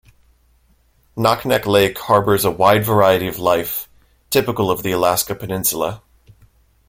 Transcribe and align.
Naknek 1.15 1.67
Lake 1.67 1.95
harbors 1.95 2.43
a 2.43 2.49
wide 2.49 2.83
variety 2.83 3.27
of 3.27 3.37
life, 3.37 3.87
typical 4.31 4.71
of 4.71 4.81
the 4.81 4.91
Alaska 4.91 5.35
Peninsula. 5.35 6.01